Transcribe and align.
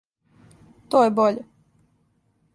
То 0.95 1.03
је 1.03 1.13
боље? 1.21 1.45